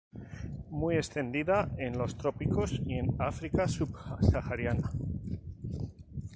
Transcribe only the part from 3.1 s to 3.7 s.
África